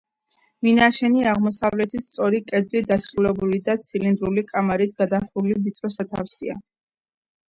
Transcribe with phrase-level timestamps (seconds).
[0.67, 6.57] მინაშენი აღმოსავლეთით სწორი კედლით დასრულებული და ცილინდრული კამარით გადახურული ვიწრო სათავსია.